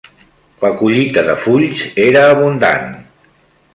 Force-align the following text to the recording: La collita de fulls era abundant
La 0.61 0.69
collita 0.79 1.23
de 1.27 1.35
fulls 1.43 1.83
era 2.07 2.25
abundant 2.31 2.89